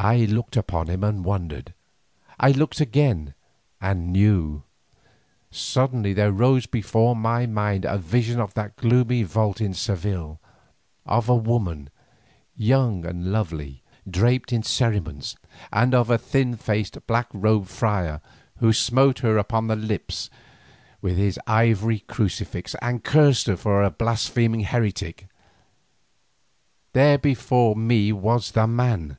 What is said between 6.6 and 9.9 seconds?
before my mind a vision of that gloomy vault in